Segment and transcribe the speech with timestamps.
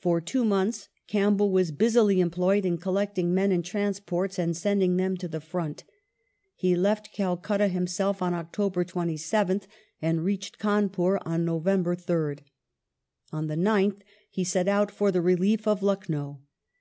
[0.00, 5.16] For two months Campbell was busily employed in collecting men and transports and sending them
[5.16, 5.82] to the front;
[6.54, 9.64] he left Calcutta himself on October 27th,
[10.00, 12.42] and reached Cawnpur on November 3rd.
[13.32, 16.40] On the 9th he set out for the relief of Lucknow.